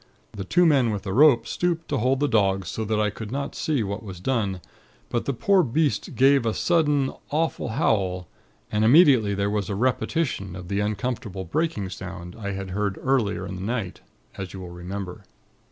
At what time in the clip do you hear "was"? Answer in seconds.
4.01-4.19, 9.51-9.69